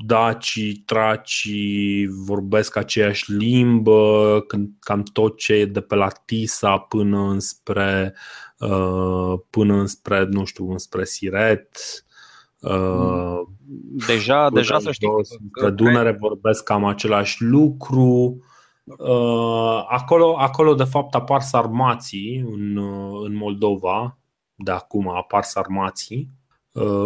[0.05, 7.19] dacii, tracii vorbesc aceeași limbă, când cam tot ce e de pe la Tisa până
[7.19, 8.15] înspre,
[8.59, 11.77] uh, până înspre, nu știu, înspre Siret,
[12.59, 13.39] uh,
[14.07, 15.09] deja, deja să știi
[15.51, 18.39] că Dunăre vorbesc cam același lucru.
[19.87, 22.77] Acolo, acolo de fapt apar sarmații în,
[23.23, 24.17] în Moldova,
[24.55, 26.44] de acum apar sarmații Uh,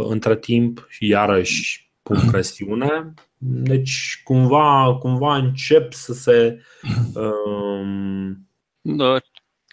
[0.10, 3.14] între timp și iarăși pun presiune.
[3.38, 6.62] Deci cumva, cumva încep să se
[7.14, 8.48] um,
[8.82, 9.18] da.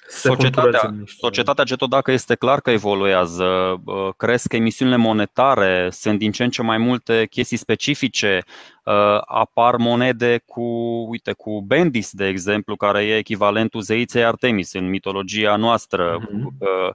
[0.09, 3.81] Societatea, societatea Getodacă este clar că evoluează.
[3.85, 8.45] Uh, cresc emisiunile monetare, sunt din ce în ce mai multe chestii specifice.
[8.85, 10.63] Uh, apar monede cu,
[11.09, 16.19] uite, cu Bendis, de exemplu, care e echivalentul zeiței Artemis în mitologia noastră.
[16.21, 16.95] Uh-huh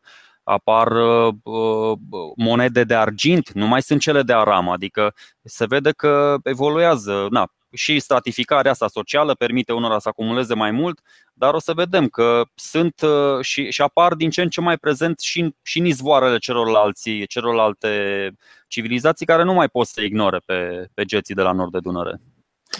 [0.52, 1.98] apar uh, uh,
[2.36, 7.28] monede de argint, nu mai sunt cele de aram, adică se vede că evoluează.
[7.30, 11.00] Na, și stratificarea asta socială permite unora să acumuleze mai mult,
[11.34, 14.78] dar o să vedem că sunt uh, și, și apar din ce în ce mai
[14.78, 18.32] prezent și, și în izvoarele celorlalți, celorlalte
[18.68, 22.22] civilizații care nu mai pot să ignore pe, pe geții de la nord de Dunăre.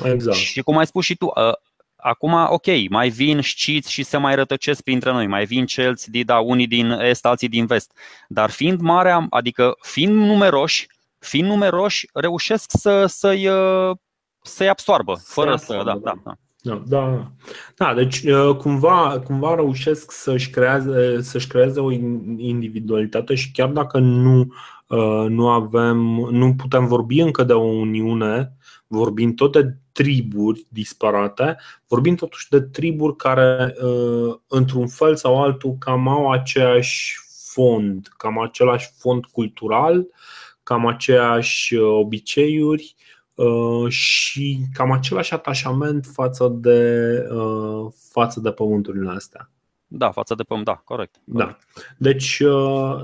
[0.04, 0.38] Exact.
[0.38, 1.54] Și cum ai spus și tu, uh,
[2.02, 6.40] Acum, ok, mai vin șciți și se mai rătăcesc printre noi, mai vin celți, da,
[6.40, 7.98] unii din est, alții din vest.
[8.28, 10.88] Dar fiind mare, adică fiind numeroși,
[11.20, 13.96] fiind numeroși, reușesc să, să-i, uh,
[14.42, 15.66] să-i absoarbă, fără să.
[15.66, 16.34] să da, da, da.
[16.64, 17.32] Da, da.
[17.76, 21.92] da, deci uh, cumva, cumva reușesc să-și creeze, să-și creeze o
[22.38, 24.54] individualitate și chiar dacă nu,
[24.88, 25.98] uh, nu avem,
[26.32, 28.54] nu putem vorbi încă de o uniune,
[28.92, 35.76] vorbim tot de triburi disparate, vorbim totuși de triburi care, uh, într-un fel sau altul,
[35.80, 37.20] cam au aceeași
[37.54, 40.08] fond, cam același fond cultural,
[40.64, 42.96] cam aceeași uh, obiceiuri
[43.36, 47.24] uh, și cam același atașament față de,
[48.12, 49.50] față de pământurile astea.
[49.88, 51.16] Da, față de pământ, da, corect.
[51.24, 51.58] Da.
[51.98, 52.42] Deci,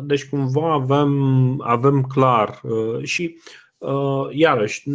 [0.03, 2.61] deci cumva avem, avem clar
[3.03, 3.66] și Uh,
[4.31, 4.89] iarăși,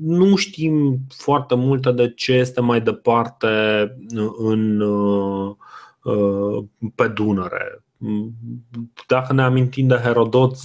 [0.00, 3.48] nu știm foarte multe de ce este mai departe
[4.38, 5.54] în, uh,
[6.02, 7.84] uh, pe Dunăre.
[9.06, 10.56] Dacă ne amintim de Herodot,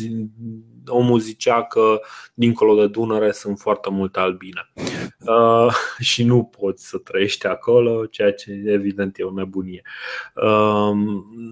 [0.88, 2.02] omul zicea că
[2.34, 4.72] dincolo de Dunăre sunt foarte multe albine
[5.20, 9.82] uh, și nu poți să trăiești acolo, ceea ce evident e o nebunie.
[10.36, 10.92] Uh,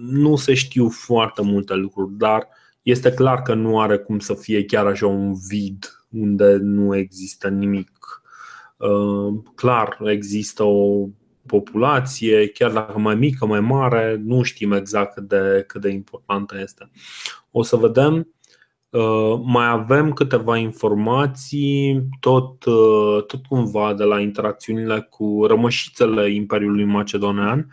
[0.06, 4.34] nu se știu foarte multe lucruri, dar uh, este clar că nu are cum să
[4.34, 8.22] fie chiar așa un vid unde nu există nimic.
[8.76, 11.08] Uh, clar, există o
[11.46, 16.60] populație, chiar dacă mai mică, mai mare, nu știm exact cât de, cât de importantă
[16.60, 16.90] este.
[17.50, 18.28] O să vedem.
[18.90, 26.84] Uh, mai avem câteva informații, tot, uh, tot cumva de la interacțiunile cu rămășițele Imperiului
[26.84, 27.68] Macedonian.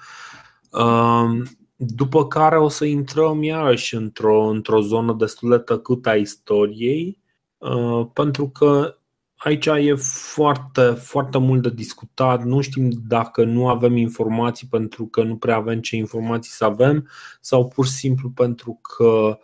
[1.83, 7.17] După care o să intrăm iarăși într-o, într-o zonă destul de tăcută a istoriei,
[7.57, 8.97] uh, pentru că
[9.35, 9.95] aici e
[10.33, 12.43] foarte, foarte mult de discutat.
[12.43, 17.07] Nu știm dacă nu avem informații pentru că nu prea avem ce informații să avem
[17.39, 19.35] sau pur și simplu pentru că uh,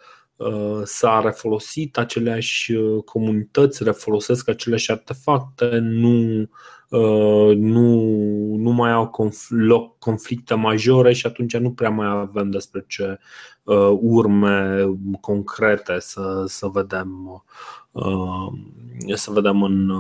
[0.83, 6.47] s-a refolosit aceleași uh, comunități, refolosesc aceleași artefacte, nu
[6.89, 8.15] Uh, nu,
[8.55, 13.19] nu mai au conf- loc conflicte majore și atunci nu prea mai avem despre ce
[13.63, 14.85] uh, urme
[15.21, 17.43] concrete să, să vedem
[17.91, 19.91] uh, să vedem în,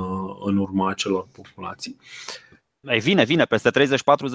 [0.45, 1.97] în urma acelor populații.
[2.79, 3.69] Ei, vine, vine, peste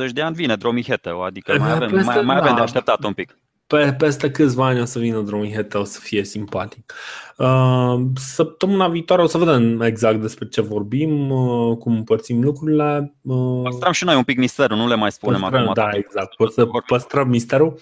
[0.08, 2.54] 30-40 de ani vine Dromiheteo, adică mai avem, peste, mai, mai avem da.
[2.54, 3.36] de așteptat un pic
[3.76, 6.92] pe, peste câțiva ani o să vină Dromihete, o să fie simpatic.
[7.36, 13.14] Uh, săptămâna viitoare o să vedem exact despre ce vorbim, uh, cum împărțim lucrurile.
[13.22, 15.72] Uh, păstrăm și noi un pic misterul, nu le mai spunem păstrăm, acum.
[15.74, 17.78] Da, exact, să păstrăm misterul.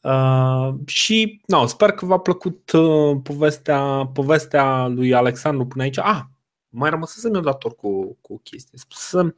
[0.00, 5.98] Uh, și no, sper că v-a plăcut uh, povestea, povestea lui Alexandru până aici.
[5.98, 6.20] Ah,
[6.68, 8.78] mai rămăsesem eu dator cu, cu chestii.
[8.78, 9.36] Spusem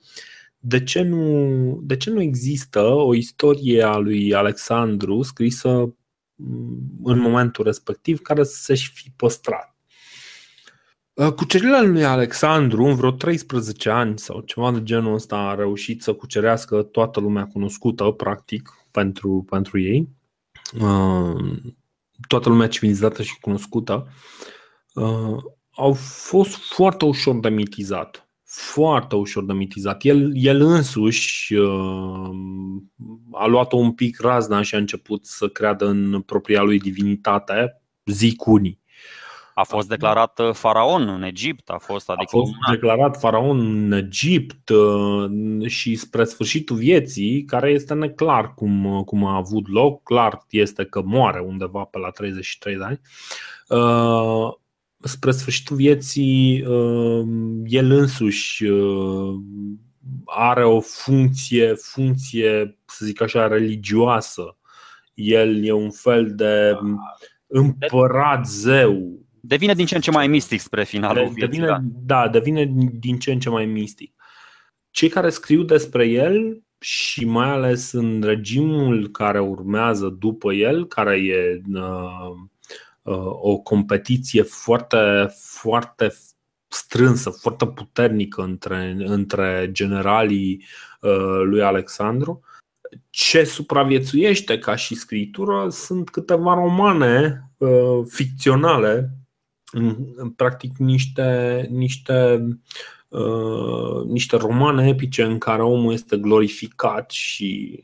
[0.64, 5.94] de ce, nu, de ce nu există o istorie a lui Alexandru scrisă
[7.02, 9.76] în momentul respectiv care să se fi păstrat.
[11.14, 16.02] Uh, cucerirea lui Alexandru, în vreo 13 ani sau ceva de genul ăsta, a reușit
[16.02, 20.08] să cucerească toată lumea cunoscută, practic, pentru, pentru ei.
[20.80, 21.60] Uh,
[22.28, 24.08] toată lumea civilizată și cunoscută.
[24.94, 25.36] Uh,
[25.70, 28.31] au fost foarte ușor de mitizat.
[28.54, 30.04] Foarte ușor de mitizat.
[30.04, 31.54] El, el însuși
[33.32, 38.46] a luat-o un pic razna și a început să creadă în propria lui divinitate, zic
[38.46, 38.80] unii.
[39.54, 43.92] A fost declarat uh, faraon în Egipt, a fost, adică a fost declarat faraon în
[43.92, 50.02] Egipt uh, și spre sfârșitul vieții, care este neclar cum, uh, cum a avut loc,
[50.02, 53.00] clar este că moare undeva pe la 33 de ani.
[55.02, 56.58] Spre sfârșitul vieții,
[57.64, 58.64] el însuși
[60.24, 64.56] are o funcție, funcție, să zic așa, religioasă.
[65.14, 66.78] El e un fel de
[67.46, 71.62] împărat zeu Devine din ce în ce mai mistic spre finalul devine, vieții.
[71.62, 71.78] Da.
[72.22, 74.14] da, devine din ce în ce mai mistic.
[74.90, 81.16] Cei care scriu despre el și mai ales în regimul care urmează după el, care
[81.16, 82.38] e uh, uh,
[83.40, 86.12] o competiție foarte, foarte
[86.68, 90.64] strânsă, foarte puternică între, între generalii
[91.00, 92.40] uh, lui Alexandru.
[93.10, 99.10] Ce supraviețuiește ca și scritură sunt câteva romane uh, ficționale
[100.36, 102.48] practic niște, niște,
[103.08, 107.80] uh, niște romane epice în care omul este glorificat și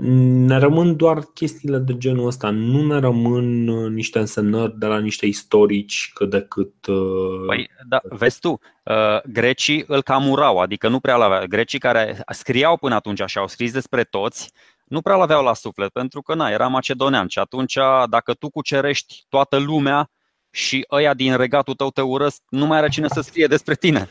[0.00, 5.26] ne rămân doar chestiile de genul ăsta, nu ne rămân niște însemnări de la niște
[5.26, 6.86] istorici cât de cât.
[6.86, 11.42] Uh, păi, da, vezi tu, uh, grecii îl cam urau, adică nu prea l-aveau.
[11.48, 14.52] Grecii care scriau până atunci și au scris despre toți,
[14.84, 17.78] nu prea l-aveau la suflet, pentru că na, era macedonean și atunci
[18.10, 20.10] dacă tu cucerești toată lumea,
[20.50, 24.08] și ăia din regatul tău te urăsc, nu mai are cine să scrie despre tine.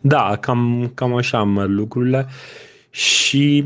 [0.00, 2.26] Da, cam, cam așa merg lucrurile
[2.90, 3.64] și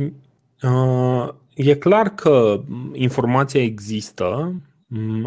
[0.62, 1.28] uh,
[1.58, 2.60] e clar că
[2.92, 4.54] informația există,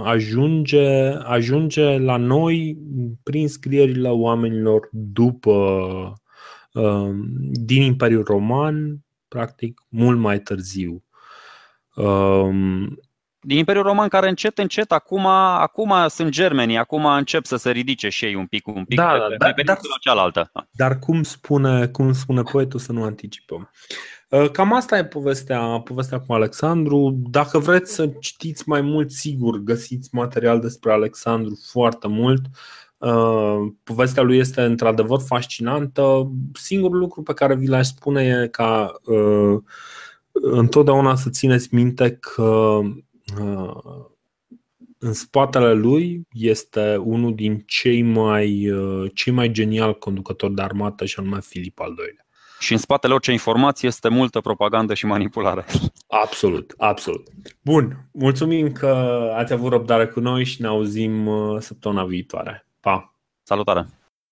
[0.04, 0.88] ajunge,
[1.24, 2.78] ajunge la noi
[3.24, 5.52] prin scrierile oamenilor după
[6.74, 7.10] uh,
[7.52, 11.04] din Imperiul Roman, practic mult mai târziu.
[11.96, 12.50] Uh,
[13.44, 18.10] din Imperiul Roman care încet, încet, acum, acum sunt germenii, acum încep să se ridice
[18.10, 20.52] și ei un pic, un pic da, pe, da, pe dar, cealaltă.
[20.72, 23.72] Dar cum spune, cum spune poetul să nu anticipăm?
[24.32, 27.22] Uh, cam asta e povestea, povestea cu Alexandru.
[27.30, 32.42] Dacă vreți să citiți mai mult, sigur, găsiți material despre Alexandru foarte mult.
[32.98, 36.32] Uh, povestea lui este într-adevăr fascinantă.
[36.54, 39.62] Singurul lucru pe care vi l-aș spune e ca uh,
[40.32, 42.80] întotdeauna să țineți minte că
[43.40, 44.06] Uh,
[44.98, 51.06] în spatele lui este unul din cei mai, uh, cei mai genial conducători de armată
[51.06, 52.26] și anume Filip al II-lea.
[52.62, 55.66] Și în spatele orice informație este multă propagandă și manipulare.
[56.08, 57.28] Absolut, absolut.
[57.62, 62.66] Bun, mulțumim că ați avut răbdare cu noi și ne auzim uh, săptămâna viitoare.
[62.80, 63.16] Pa!
[63.44, 64.01] Salutare!